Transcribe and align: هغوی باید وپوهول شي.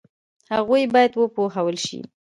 هغوی 0.53 0.83
باید 0.93 1.11
وپوهول 1.15 1.77
شي. 1.85 1.99